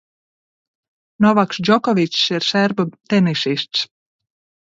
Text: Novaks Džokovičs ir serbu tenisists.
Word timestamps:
Novaks 1.25 1.59
Džokovičs 1.67 2.23
ir 2.37 2.47
serbu 2.47 2.87
tenisists. 3.15 3.85